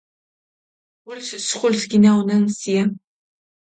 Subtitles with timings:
[1.11, 2.93] ბულს სხულს გინაჸონასია